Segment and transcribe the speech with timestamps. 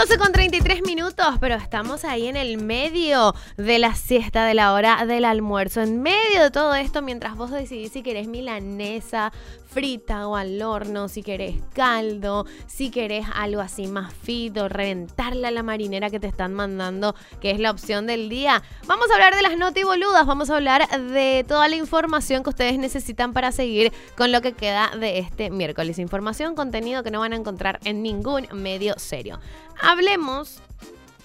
[0.00, 4.74] 12 con 33 minutos, pero estamos ahí en el medio de la siesta, de la
[4.74, 5.80] hora del almuerzo.
[5.80, 9.32] En medio de todo esto, mientras vos decidís si querés milanesa
[9.76, 15.50] frita o al horno, si querés caldo, si querés algo así más fito, reventarla a
[15.50, 18.62] la marinera que te están mandando, que es la opción del día.
[18.86, 22.48] Vamos a hablar de las noti boludas, vamos a hablar de toda la información que
[22.48, 25.98] ustedes necesitan para seguir con lo que queda de este miércoles.
[25.98, 29.40] Información, contenido que no van a encontrar en ningún medio serio.
[29.78, 30.62] Hablemos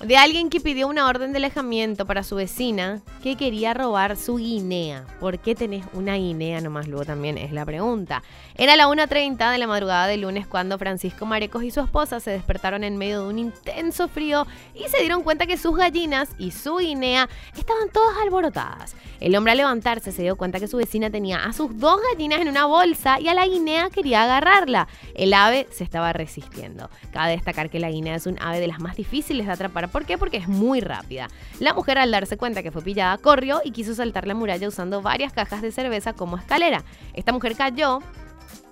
[0.04, 4.38] de alguien que pidió una orden de alejamiento para su vecina que quería robar su
[4.38, 5.06] guinea.
[5.20, 6.88] ¿Por qué tenés una guinea nomás?
[6.88, 8.24] Luego también es la pregunta.
[8.56, 12.32] Era la 1.30 de la madrugada del lunes cuando Francisco Marecos y su esposa se
[12.32, 16.52] despertaron en medio de un intenso frío y se dieron cuenta que sus gallinas y
[16.52, 18.96] su guinea estaban todas alborotadas.
[19.20, 22.42] El hombre al levantarse se dio cuenta que su vecina tenía a sus dos gallinas
[22.42, 24.88] en una bolsa y a la guinea quería agarrarla.
[25.14, 26.90] El ave se estaba resistiendo.
[27.12, 29.91] Cabe destacar que la guinea es un ave de las más difíciles de atrapar.
[29.92, 30.18] ¿Por qué?
[30.18, 31.28] Porque es muy rápida.
[31.60, 35.02] La mujer al darse cuenta que fue pillada corrió y quiso saltar la muralla usando
[35.02, 36.84] varias cajas de cerveza como escalera.
[37.14, 38.00] Esta mujer cayó,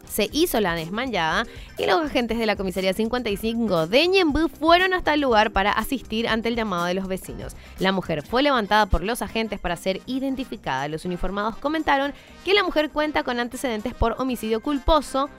[0.09, 1.45] se hizo la desmayada
[1.77, 6.27] y los agentes de la comisaría 55 de Ñembú fueron hasta el lugar para asistir
[6.27, 7.55] ante el llamado de los vecinos.
[7.77, 10.87] La mujer fue levantada por los agentes para ser identificada.
[10.87, 15.29] Los uniformados comentaron que la mujer cuenta con antecedentes por homicidio culposo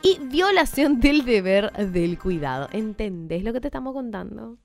[0.00, 2.68] y violación del deber del cuidado.
[2.72, 4.58] ¿Entendés lo que te estamos contando?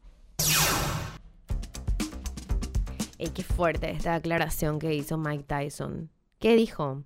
[3.19, 6.09] Ey, qué fuerte esta declaración que hizo Mike Tyson.
[6.39, 7.03] ¿Qué dijo?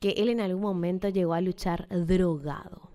[0.00, 2.90] Que él en algún momento llegó a luchar drogado.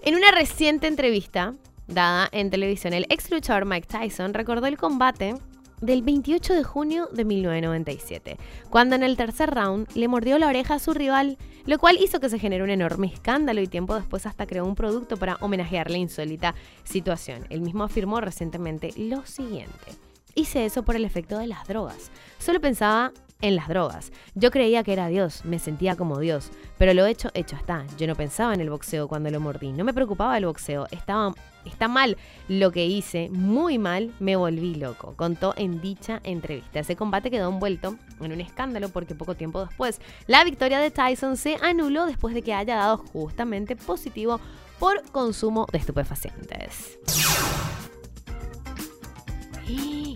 [0.00, 1.54] En una reciente entrevista
[1.86, 5.34] dada en televisión, el ex luchador Mike Tyson recordó el combate
[5.82, 8.38] del 28 de junio de 1997,
[8.70, 11.36] cuando en el tercer round le mordió la oreja a su rival,
[11.66, 14.76] lo cual hizo que se generara un enorme escándalo y tiempo después hasta creó un
[14.76, 17.44] producto para homenajear la insólita situación.
[17.50, 20.11] Él mismo afirmó recientemente lo siguiente.
[20.34, 22.10] Hice eso por el efecto de las drogas.
[22.38, 23.12] Solo pensaba
[23.42, 24.12] en las drogas.
[24.34, 27.84] Yo creía que era Dios, me sentía como Dios, pero lo hecho, hecho está.
[27.98, 31.34] Yo no pensaba en el boxeo cuando lo mordí, no me preocupaba el boxeo, estaba,
[31.66, 32.16] está mal
[32.48, 36.80] lo que hice, muy mal, me volví loco, contó en dicha entrevista.
[36.80, 41.36] Ese combate quedó envuelto en un escándalo porque poco tiempo después la victoria de Tyson
[41.36, 44.40] se anuló después de que haya dado justamente positivo
[44.78, 46.98] por consumo de estupefacientes.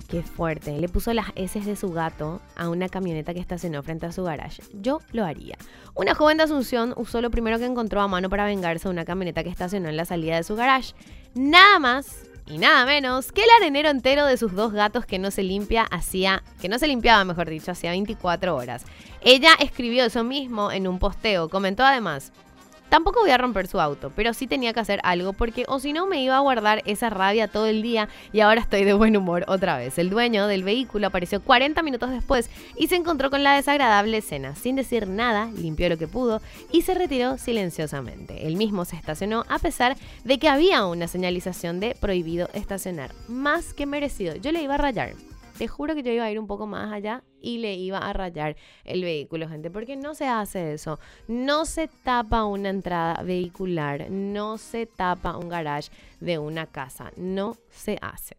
[0.09, 0.79] Qué fuerte.
[0.79, 4.25] Le puso las heces de su gato a una camioneta que estacionó frente a su
[4.25, 4.62] garage.
[4.73, 5.57] Yo lo haría.
[5.95, 9.05] Una joven de Asunción usó lo primero que encontró a mano para vengarse a una
[9.05, 10.95] camioneta que estacionó en la salida de su garage.
[11.35, 15.33] Nada más y nada menos que el arenero entero de sus dos gatos que no
[15.33, 18.85] se limpia hacía, que no se limpiaba, mejor dicho, hacía 24 horas.
[19.21, 21.49] Ella escribió eso mismo en un posteo.
[21.49, 22.33] Comentó además.
[22.89, 25.93] Tampoco voy a romper su auto, pero sí tenía que hacer algo porque o si
[25.93, 29.17] no me iba a guardar esa rabia todo el día y ahora estoy de buen
[29.17, 29.99] humor otra vez.
[29.99, 34.55] El dueño del vehículo apareció 40 minutos después y se encontró con la desagradable escena.
[34.55, 38.47] Sin decir nada, limpió lo que pudo y se retiró silenciosamente.
[38.47, 43.13] Él mismo se estacionó a pesar de que había una señalización de prohibido estacionar.
[43.29, 44.37] Más que merecido.
[44.37, 45.15] Yo le iba a rayar.
[45.59, 48.12] Te juro que yo iba a ir un poco más allá y le iba a
[48.12, 50.99] rayar el vehículo, gente, porque no se hace eso.
[51.29, 57.56] No se tapa una entrada vehicular, no se tapa un garage de una casa, no
[57.71, 58.37] se hace.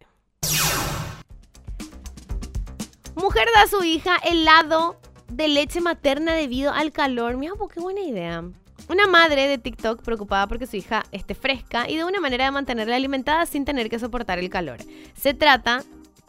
[3.16, 7.38] Mujer da a su hija helado de leche materna debido al calor.
[7.38, 8.44] Mira, qué buena idea.
[8.90, 12.52] Una madre de TikTok preocupada porque su hija esté fresca y de una manera de
[12.52, 14.78] mantenerla alimentada sin tener que soportar el calor.
[15.14, 15.84] Se trata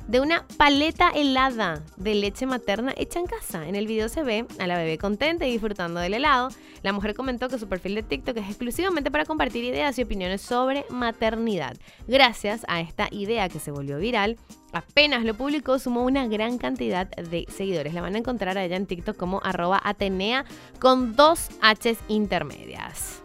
[0.09, 3.69] de una paleta helada de leche materna hecha en casa.
[3.69, 6.49] En el video se ve a la bebé contenta y disfrutando del helado.
[6.83, 10.41] La mujer comentó que su perfil de TikTok es exclusivamente para compartir ideas y opiniones
[10.41, 11.77] sobre maternidad.
[12.07, 14.39] Gracias a esta idea que se volvió viral,
[14.73, 17.93] apenas lo publicó, sumó una gran cantidad de seguidores.
[17.93, 20.47] La van a encontrar allá en TikTok como arroba Atenea
[20.81, 23.23] con dos Hs intermedias.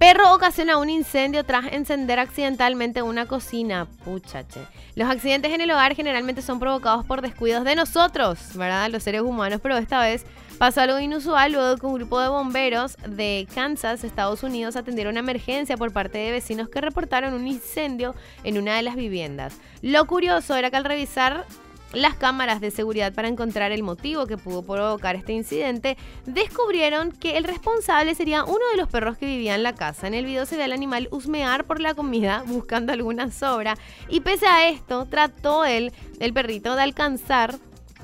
[0.00, 3.86] Perro ocasiona un incendio tras encender accidentalmente una cocina.
[4.02, 4.60] Puchache.
[4.94, 8.88] Los accidentes en el hogar generalmente son provocados por descuidos de nosotros, ¿verdad?
[8.88, 10.24] Los seres humanos, pero esta vez
[10.56, 15.20] pasó algo inusual luego que un grupo de bomberos de Kansas, Estados Unidos, atendieron una
[15.20, 19.58] emergencia por parte de vecinos que reportaron un incendio en una de las viviendas.
[19.82, 21.44] Lo curioso era que al revisar
[21.92, 25.96] las cámaras de seguridad para encontrar el motivo que pudo provocar este incidente,
[26.26, 30.06] descubrieron que el responsable sería uno de los perros que vivía en la casa.
[30.06, 33.76] En el video se ve al animal husmear por la comida buscando alguna sobra
[34.08, 37.58] y pese a esto trató él, el perrito, de alcanzar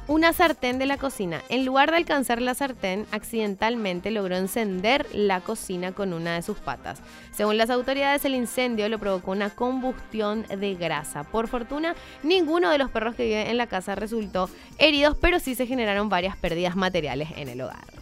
[0.08, 1.42] una sartén de la cocina.
[1.48, 6.58] En lugar de alcanzar la sartén, accidentalmente logró encender la cocina con una de sus
[6.58, 7.00] patas.
[7.32, 11.24] Según las autoridades, el incendio lo provocó una combustión de grasa.
[11.24, 14.48] Por fortuna, ninguno de los perros que viven en la casa resultó
[14.78, 17.95] heridos, pero sí se generaron varias pérdidas materiales en el hogar.